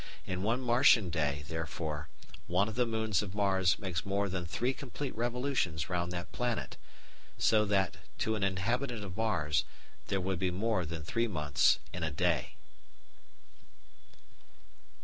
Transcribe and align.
In 0.25 0.41
one 0.41 0.61
Martian 0.61 1.11
day, 1.11 1.43
therefore, 1.47 2.07
one 2.47 2.67
of 2.67 2.73
the 2.73 2.87
moons 2.87 3.21
of 3.21 3.35
Mars 3.35 3.77
makes 3.77 4.03
more 4.03 4.29
than 4.29 4.47
three 4.47 4.73
complete 4.73 5.15
revolutions 5.15 5.91
round 5.91 6.11
that 6.11 6.31
planet, 6.31 6.75
so 7.37 7.65
that, 7.65 7.97
to 8.17 8.33
an 8.35 8.43
inhabitant 8.43 9.03
of 9.03 9.15
Mars, 9.15 9.63
there 10.07 10.19
would 10.19 10.39
be 10.39 10.49
more 10.49 10.87
than 10.87 11.03
three 11.03 11.27
months 11.27 11.77
in 11.93 12.01
a 12.01 12.09
day. 12.09 12.55